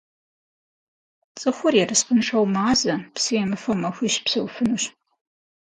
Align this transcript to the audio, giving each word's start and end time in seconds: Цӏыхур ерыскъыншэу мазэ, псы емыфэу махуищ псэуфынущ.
Цӏыхур 1.39 1.73
ерыскъыншэу 1.83 2.45
мазэ, 2.53 2.93
псы 3.13 3.31
емыфэу 3.43 3.77
махуищ 3.81 4.15
псэуфынущ. 4.25 4.83